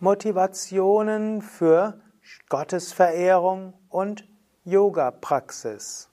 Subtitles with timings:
[0.00, 2.00] Motivationen für
[2.48, 4.28] Gottesverehrung und
[4.64, 6.08] Yoga-Praxis.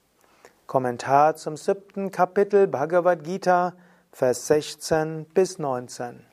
[0.66, 3.74] Kommentar zum siebten Kapitel Bhagavad Gita,
[4.12, 6.26] Vers 16 bis 19.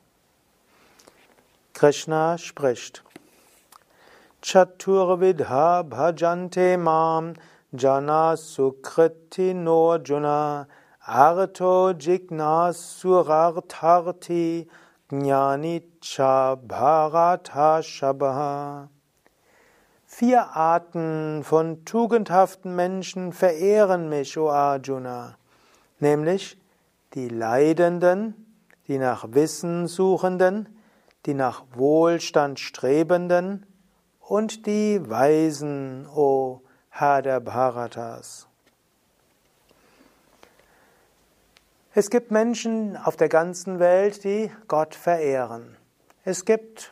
[1.73, 3.03] Krishna spricht.
[4.41, 7.35] Chaturvidha bhajante mam
[7.71, 10.65] jana sukriti norjuna
[11.05, 14.67] arto jignas surartarti
[15.13, 18.89] jnani cha bharata shabha.
[20.05, 25.37] Vier Arten von tugendhaften Menschen verehren mich, o Arjuna,
[25.99, 26.57] nämlich
[27.13, 30.69] die Leidenden, die nach Wissen suchenden,
[31.25, 33.65] die nach Wohlstand strebenden
[34.19, 38.47] und die Weisen, o Herr der Bharatas.
[41.95, 45.77] Es gibt Menschen auf der ganzen Welt, die Gott verehren.
[46.23, 46.91] Es gibt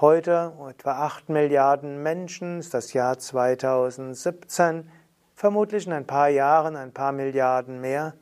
[0.00, 4.88] heute etwa 8 Milliarden Menschen, ist das Jahr 2017,
[5.34, 8.14] vermutlich in ein paar Jahren ein paar Milliarden mehr.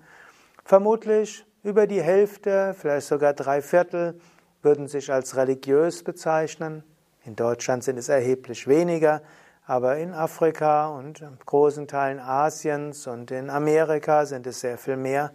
[0.65, 4.19] Vermutlich über die Hälfte, vielleicht sogar drei Viertel,
[4.63, 6.83] würden sich als religiös bezeichnen.
[7.27, 9.21] In Deutschland sind es erheblich weniger,
[9.67, 15.35] aber in Afrika und großen Teilen Asiens und in Amerika sind es sehr viel mehr.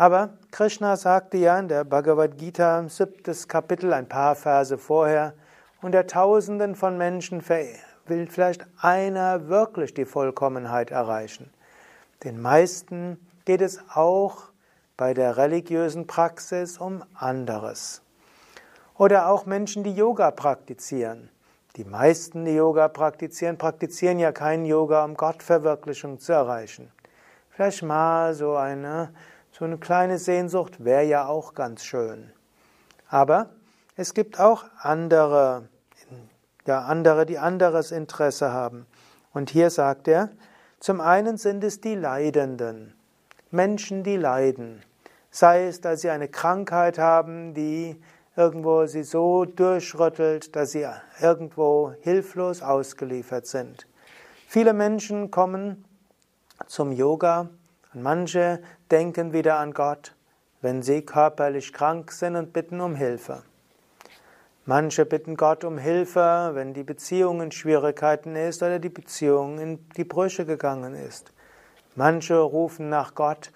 [0.00, 5.34] Aber Krishna sagte ja in der Bhagavad Gita, siebtes Kapitel, ein paar Verse vorher,
[5.82, 7.42] unter Tausenden von Menschen
[8.06, 11.50] will vielleicht einer wirklich die Vollkommenheit erreichen.
[12.22, 14.44] Den meisten geht es auch
[14.96, 18.00] bei der religiösen Praxis um anderes.
[18.98, 21.28] Oder auch Menschen, die Yoga praktizieren.
[21.74, 26.92] Die meisten, die Yoga praktizieren, praktizieren ja keinen Yoga, um Gottverwirklichung zu erreichen.
[27.50, 29.10] Vielleicht mal so eine,
[29.58, 32.30] so eine kleine Sehnsucht wäre ja auch ganz schön.
[33.08, 33.50] Aber
[33.96, 35.68] es gibt auch andere,
[36.64, 38.86] ja, andere, die anderes Interesse haben.
[39.32, 40.30] Und hier sagt er,
[40.78, 42.94] zum einen sind es die Leidenden,
[43.50, 44.80] Menschen, die leiden.
[45.30, 48.00] Sei es, dass sie eine Krankheit haben, die
[48.36, 50.86] irgendwo sie so durchrüttelt, dass sie
[51.20, 53.88] irgendwo hilflos ausgeliefert sind.
[54.46, 55.84] Viele Menschen kommen
[56.68, 57.48] zum Yoga
[57.94, 58.60] manche
[58.90, 60.14] denken wieder an Gott,
[60.60, 63.42] wenn sie körperlich krank sind und bitten um Hilfe.
[64.66, 69.88] Manche bitten Gott um Hilfe, wenn die Beziehung in Schwierigkeiten ist oder die Beziehung in
[69.96, 71.32] die Brüche gegangen ist.
[71.94, 73.50] Manche rufen nach Gott,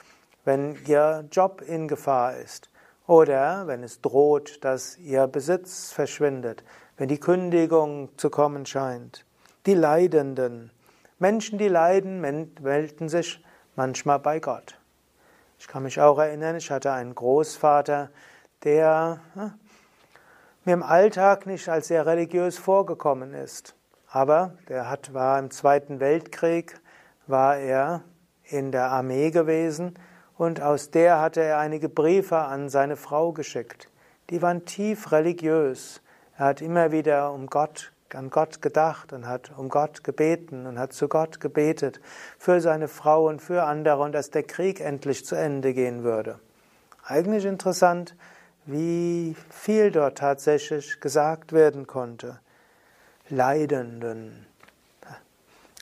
[0.45, 2.71] wenn ihr Job in Gefahr ist.
[3.07, 6.65] Oder wenn es droht, dass ihr Besitz verschwindet,
[6.97, 9.27] wenn die Kündigung zu kommen scheint.
[9.67, 10.71] Die Leidenden.
[11.19, 13.45] Menschen, die leiden, melden sich
[13.77, 14.79] manchmal bei Gott.
[15.59, 18.11] Ich kann mich auch erinnern, ich hatte einen Großvater,
[18.65, 19.53] der hm,
[20.65, 23.75] mir im Alltag nicht als sehr religiös vorgekommen ist.
[24.09, 26.81] Aber der hat, war im Zweiten Weltkrieg,
[27.27, 28.03] war er
[28.45, 29.99] in der Armee gewesen
[30.37, 33.89] und aus der hatte er einige Briefe an seine Frau geschickt.
[34.31, 36.03] Die waren tief religiös.
[36.37, 40.79] Er hat immer wieder um Gott, an Gott gedacht und hat um Gott gebeten und
[40.79, 42.01] hat zu Gott gebetet
[42.39, 46.39] für seine Frau und für andere und dass der Krieg endlich zu Ende gehen würde.
[47.05, 48.15] Eigentlich interessant,
[48.65, 52.39] wie viel dort tatsächlich gesagt werden konnte.
[53.29, 54.47] Leidenden.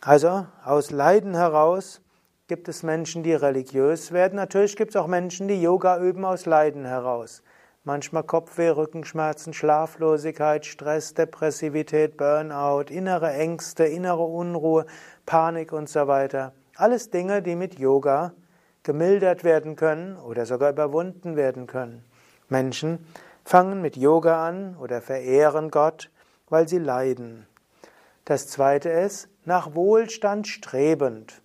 [0.03, 2.01] Also aus Leiden heraus
[2.49, 4.37] gibt es Menschen, die religiös werden.
[4.37, 7.43] Natürlich gibt es auch Menschen, die Yoga üben aus Leiden heraus.
[7.85, 14.85] Manchmal Kopfweh, Rückenschmerzen, Schlaflosigkeit, Stress, Depressivität, Burnout, innere Ängste, innere Unruhe,
[15.25, 16.53] Panik und so weiter.
[16.77, 18.35] Alles Dinge, die mit Yoga
[18.83, 22.05] gemildert werden können oder sogar überwunden werden können.
[22.51, 23.07] Menschen
[23.47, 26.11] fangen mit Yoga an oder verehren Gott,
[26.51, 27.47] weil sie leiden.
[28.27, 31.41] Das zweite ist, nach Wohlstand strebend.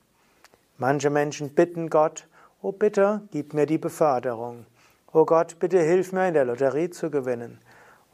[0.78, 2.28] Manche Menschen bitten Gott,
[2.62, 4.66] oh bitte, gib mir die Beförderung.
[5.16, 7.62] Oh Gott, bitte hilf mir in der Lotterie zu gewinnen.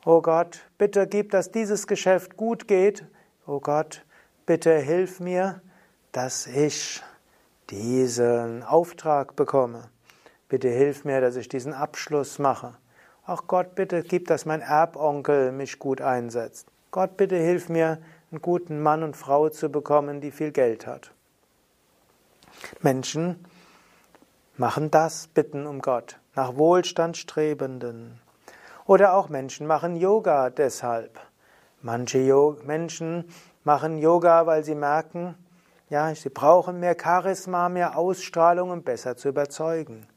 [0.06, 3.08] Oh Gott, bitte gib, dass dieses Geschäft gut geht.
[3.48, 4.06] Oh Gott,
[4.46, 5.64] bitte hilf mir,
[6.12, 7.02] dass ich
[7.72, 9.90] diesen Auftrag bekomme.
[10.48, 12.76] Bitte hilf mir, dass ich diesen Abschluss mache.
[13.26, 16.68] Ach Gott, bitte gib, dass mein Erbonkel mich gut einsetzt.
[16.92, 17.98] Gott, bitte hilf mir,
[18.30, 21.10] einen guten Mann und Frau zu bekommen, die viel Geld hat.
[22.84, 23.44] Menschen
[24.56, 28.20] machen das, bitten um Gott, nach Wohlstand strebenden.
[28.86, 31.20] Oder auch Menschen machen Yoga deshalb.
[31.82, 32.20] Manche
[32.64, 33.26] Menschen
[33.64, 35.36] machen Yoga, weil sie merken,
[35.90, 40.08] ja, sie brauchen mehr Charisma, mehr Ausstrahlung, um besser zu überzeugen.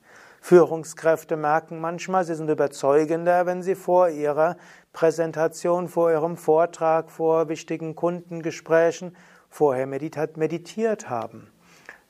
[0.41, 4.57] Führungskräfte merken manchmal, sie sind überzeugender, wenn sie vor ihrer
[4.93, 9.17] Präsentation, vor ihrem Vortrag, vor wichtigen Kundengesprächen
[9.49, 11.51] vorher meditiert haben.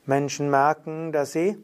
[0.04, 1.56] Menschen merken, dass sie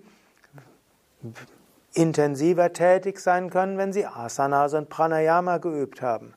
[1.95, 6.35] intensiver tätig sein können, wenn sie Asanas und Pranayama geübt haben.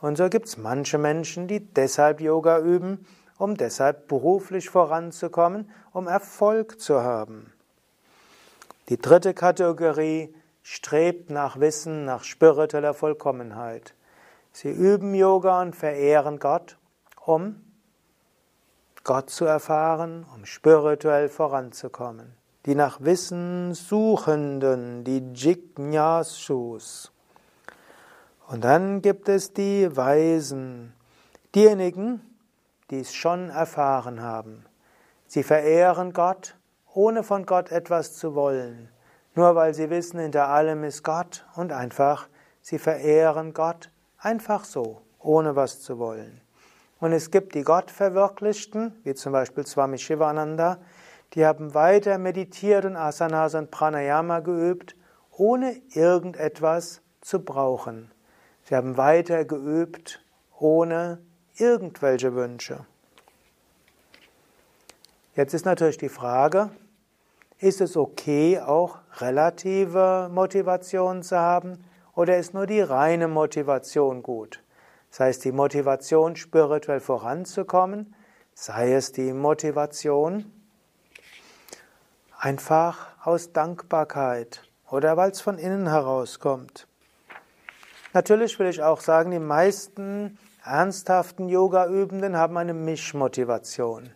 [0.00, 3.06] Und so gibt es manche Menschen, die deshalb Yoga üben,
[3.38, 7.52] um deshalb beruflich voranzukommen, um Erfolg zu haben.
[8.88, 13.94] Die dritte Kategorie strebt nach Wissen, nach spiritueller Vollkommenheit.
[14.52, 16.78] Sie üben Yoga und verehren Gott,
[17.24, 17.62] um
[19.04, 22.36] Gott zu erfahren, um spirituell voranzukommen.
[22.66, 27.12] Die nach Wissen Suchenden, die Jignasus.
[28.46, 30.94] Und dann gibt es die Weisen,
[31.54, 32.20] diejenigen,
[32.90, 34.64] die es schon erfahren haben.
[35.26, 36.56] Sie verehren Gott
[36.94, 38.88] ohne von Gott etwas zu wollen,
[39.34, 42.28] nur weil sie wissen, hinter allem ist Gott und einfach,
[42.62, 46.40] sie verehren Gott einfach so, ohne was zu wollen.
[47.00, 50.78] Und es gibt die Gottverwirklichten, wie zum Beispiel Swami Shivananda,
[51.34, 54.96] die haben weiter meditiert und Asanas und Pranayama geübt,
[55.30, 58.12] ohne irgendetwas zu brauchen.
[58.62, 60.24] Sie haben weiter geübt,
[60.58, 61.18] ohne
[61.56, 62.86] irgendwelche Wünsche.
[65.34, 66.70] Jetzt ist natürlich die Frage,
[67.58, 71.84] ist es okay, auch relative Motivation zu haben
[72.14, 74.62] oder ist nur die reine Motivation gut?
[75.10, 78.14] Sei es die Motivation, spirituell voranzukommen,
[78.54, 80.52] sei es die Motivation
[82.38, 86.86] einfach aus Dankbarkeit oder weil es von innen herauskommt.
[88.12, 94.10] Natürlich will ich auch sagen, die meisten ernsthaften Yoga-Übenden haben eine Mischmotivation.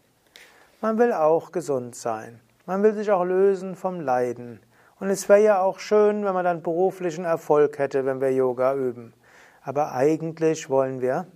[0.80, 2.40] Man will auch gesund sein.
[2.66, 4.60] Man will sich auch lösen vom Leiden.
[5.00, 8.74] Und es wäre ja auch schön, wenn man dann beruflichen Erfolg hätte, wenn wir Yoga
[8.74, 9.14] üben.
[9.62, 11.26] Aber eigentlich wollen wir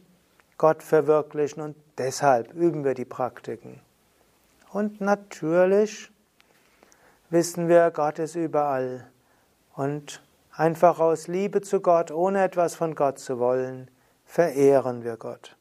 [0.58, 3.80] Gott verwirklichen und deshalb üben wir die Praktiken.
[4.72, 6.10] Und natürlich
[7.32, 9.10] wissen wir, Gott ist überall.
[9.74, 10.22] Und
[10.54, 13.90] einfach aus Liebe zu Gott, ohne etwas von Gott zu wollen,
[14.24, 15.56] verehren wir Gott.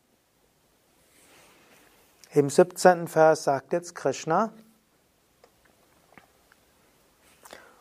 [2.34, 3.08] Im 17.
[3.08, 4.52] Vers sagt jetzt Krishna,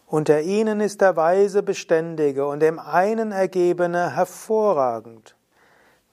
[0.06, 5.36] Unter ihnen ist der Weise Beständige und dem einen Ergebene hervorragend.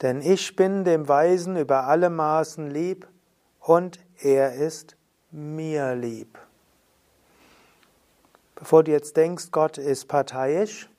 [0.04, 3.08] Denn ich bin dem Weisen über alle Maßen lieb
[3.60, 4.96] und er ist
[5.32, 6.38] mir lieb.
[8.58, 10.90] Bevor du jetzt denkst, Gott ist parteiisch,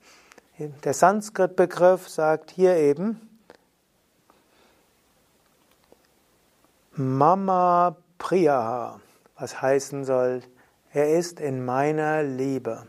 [0.57, 3.19] der Sanskrit-Begriff sagt hier eben
[6.93, 9.01] Mama Priya,
[9.37, 10.41] was heißen soll,
[10.91, 12.87] er ist in meiner Liebe.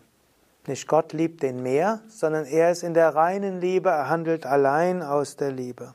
[0.66, 5.02] Nicht Gott liebt den mehr, sondern er ist in der reinen Liebe, er handelt allein
[5.02, 5.94] aus der Liebe.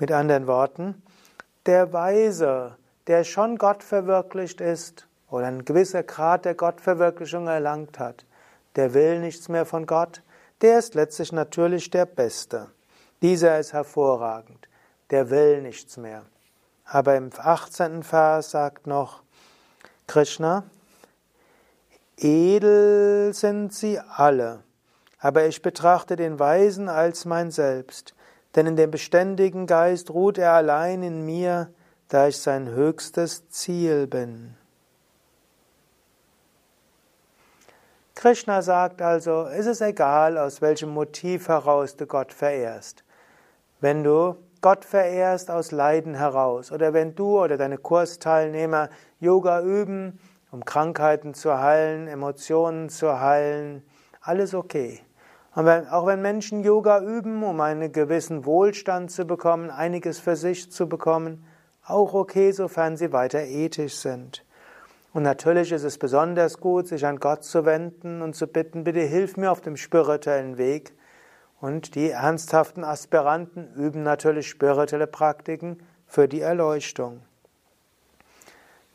[0.00, 1.00] Mit anderen Worten,
[1.66, 2.76] der Weise,
[3.06, 8.26] der schon Gott verwirklicht ist oder ein gewisser Grad der Gottverwirklichung erlangt hat,
[8.76, 10.22] der will nichts mehr von Gott,
[10.60, 12.68] der ist letztlich natürlich der Beste.
[13.22, 14.68] Dieser ist hervorragend,
[15.10, 16.24] der will nichts mehr.
[16.84, 18.02] Aber im 18.
[18.02, 19.22] Vers sagt noch
[20.06, 20.64] Krishna,
[22.18, 24.62] Edel sind sie alle,
[25.18, 28.14] aber ich betrachte den Weisen als mein Selbst,
[28.54, 31.72] denn in dem beständigen Geist ruht er allein in mir,
[32.08, 34.56] da ich sein höchstes Ziel bin.
[38.22, 43.02] Krishna sagt also, es ist egal, aus welchem Motiv heraus du Gott verehrst.
[43.80, 50.20] Wenn du Gott verehrst aus Leiden heraus oder wenn du oder deine Kursteilnehmer Yoga üben,
[50.52, 53.82] um Krankheiten zu heilen, Emotionen zu heilen,
[54.20, 55.00] alles okay.
[55.56, 60.36] Und wenn, auch wenn Menschen Yoga üben, um einen gewissen Wohlstand zu bekommen, einiges für
[60.36, 61.44] sich zu bekommen,
[61.84, 64.44] auch okay, sofern sie weiter ethisch sind.
[65.12, 69.00] Und natürlich ist es besonders gut, sich an Gott zu wenden und zu bitten, bitte
[69.00, 70.94] hilf mir auf dem spirituellen Weg.
[71.60, 77.20] Und die ernsthaften Aspiranten üben natürlich spirituelle Praktiken für die Erleuchtung.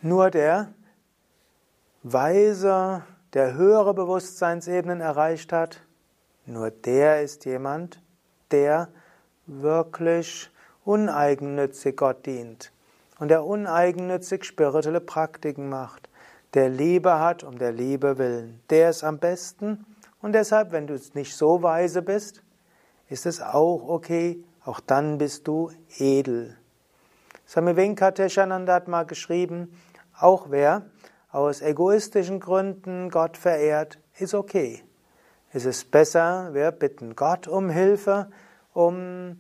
[0.02, 0.74] Nur der
[2.04, 5.82] Weise, der höhere Bewusstseinsebenen erreicht hat,
[6.46, 8.02] nur der ist jemand,
[8.52, 8.90] der
[9.46, 10.50] wirklich
[10.84, 12.72] uneigennützig Gott dient
[13.20, 16.10] und der uneigennützig spirituelle Praktiken macht,
[16.54, 18.62] der Liebe hat um der Liebe willen.
[18.70, 19.86] Der ist am besten
[20.22, 22.42] und deshalb, wenn du nicht so weise bist,
[23.10, 26.58] ist es auch okay, auch dann bist du edel.
[27.48, 29.72] Swami Venkateshananda hat mal geschrieben,
[30.20, 30.86] auch wer
[31.32, 34.84] aus egoistischen Gründen Gott verehrt, ist okay.
[35.54, 38.30] Es ist besser, wir bitten Gott um Hilfe,
[38.74, 39.40] um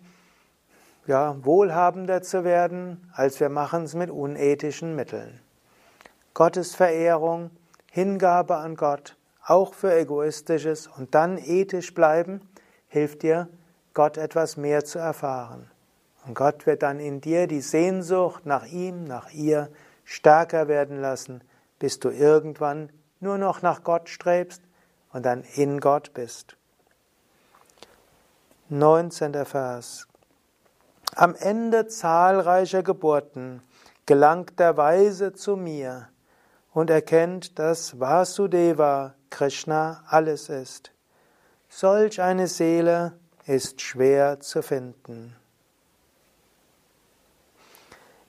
[1.07, 5.39] ja, wohlhabender zu werden, als wir machen es mit unethischen Mitteln.
[6.33, 7.49] Gottes Verehrung,
[7.89, 12.41] Hingabe an Gott, auch für egoistisches und dann ethisch bleiben,
[12.89, 13.47] hilft dir,
[13.93, 15.71] Gott etwas mehr zu erfahren.
[16.25, 19.69] Und Gott wird dann in dir die Sehnsucht nach ihm, nach ihr
[20.03, 21.41] stärker werden lassen,
[21.79, 24.61] bis du irgendwann nur noch nach Gott strebst
[25.13, 26.57] und dann in Gott bist.
[28.69, 29.45] 19.
[29.45, 30.06] Vers.
[31.15, 33.61] Am Ende zahlreicher Geburten
[34.05, 36.09] gelangt der Weise zu mir
[36.73, 40.91] und erkennt, dass Vasudeva Krishna alles ist.
[41.69, 43.13] Solch eine Seele
[43.45, 45.35] ist schwer zu finden.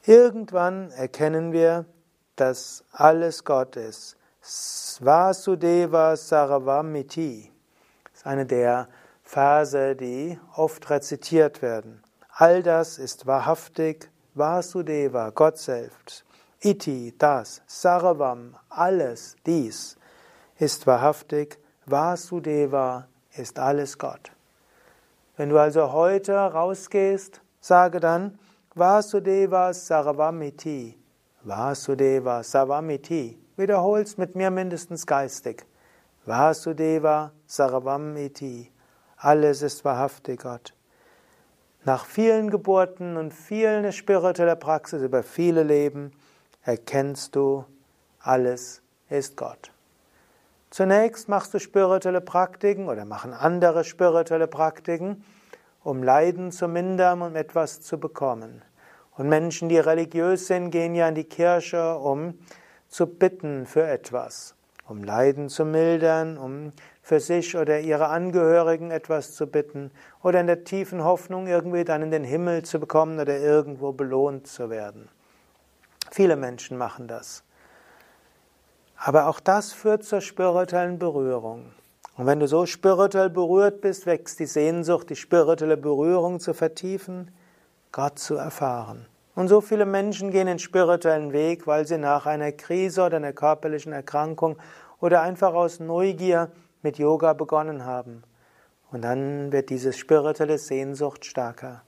[0.05, 1.85] Irgendwann erkennen wir,
[2.37, 4.17] dass alles Gott ist.
[5.01, 7.53] Vasudeva Saravamiti
[8.15, 8.89] ist eine der
[9.23, 12.03] Verse, die oft rezitiert werden.
[12.41, 16.25] All das ist wahrhaftig Vasudeva, Gott selbst.
[16.61, 19.97] Iti, das, Saravam, alles, dies
[20.57, 24.31] ist wahrhaftig Vasudeva, ist alles Gott.
[25.37, 28.39] Wenn du also heute rausgehst, sage dann
[28.73, 30.97] Vasudeva Sarvamiti.
[31.43, 33.37] Vasudeva Sarvamiti.
[33.57, 35.67] Wiederholst mit mir mindestens geistig.
[36.25, 38.71] Vasudeva Sarvamiti.
[39.17, 40.78] Alles ist wahrhaftig Gott.
[41.85, 46.13] Nach vielen Geburten und vielen spiritueller Praxis über viele Leben
[46.63, 47.65] erkennst du,
[48.21, 49.71] alles ist Gott.
[50.71, 55.25] Zunächst machst du spirituelle Praktiken oder machen andere spirituelle Praktiken,
[55.83, 58.63] um Leiden zu mindern und etwas zu bekommen.
[59.17, 62.39] Und Menschen, die religiös sind, gehen ja in die Kirche, um
[62.89, 64.55] zu bitten für etwas,
[64.89, 69.91] um Leiden zu mildern, um für sich oder ihre Angehörigen etwas zu bitten
[70.23, 74.47] oder in der tiefen Hoffnung, irgendwie dann in den Himmel zu bekommen oder irgendwo belohnt
[74.47, 75.09] zu werden.
[76.11, 77.45] Viele Menschen machen das.
[78.97, 81.73] Aber auch das führt zur spirituellen Berührung.
[82.17, 87.31] Und wenn du so spirituell berührt bist, wächst die Sehnsucht, die spirituelle Berührung zu vertiefen,
[87.93, 89.07] Gott zu erfahren.
[89.39, 93.33] Und so viele Menschen gehen den spirituellen Weg, weil sie nach einer Krise oder einer
[93.33, 94.57] körperlichen Erkrankung
[94.99, 96.51] oder einfach aus Neugier
[96.83, 98.25] mit Yoga begonnen haben.
[98.91, 101.85] Und dann wird diese spirituelle Sehnsucht stärker.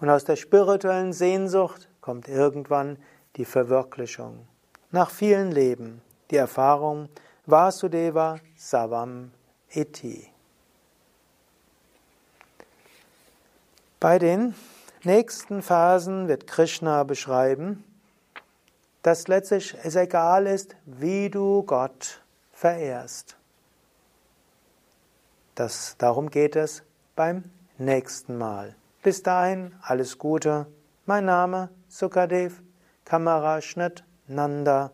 [0.00, 2.98] Und aus der spirituellen Sehnsucht kommt irgendwann
[3.36, 4.48] die Verwirklichung.
[4.90, 6.02] Nach vielen Leben
[6.32, 7.10] die Erfahrung
[7.46, 9.30] Vasudeva Savam
[9.70, 10.32] Iti.
[14.00, 14.56] Bei den
[15.04, 17.84] nächsten Phasen wird Krishna beschreiben,
[19.02, 23.36] dass letztlich es egal ist, wie du Gott verehrst.
[25.54, 26.82] Das, darum geht es
[27.16, 27.44] beim
[27.78, 28.74] nächsten Mal.
[29.02, 30.66] Bis dahin alles Gute.
[31.06, 32.60] Mein Name Sukadev,
[33.04, 34.92] Kameraschnitt Nanda.